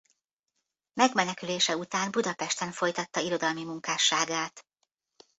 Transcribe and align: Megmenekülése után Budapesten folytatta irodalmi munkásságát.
Megmenekülése 0.93 1.77
után 1.77 2.11
Budapesten 2.11 2.71
folytatta 2.71 3.19
irodalmi 3.19 3.63
munkásságát. 3.63 4.65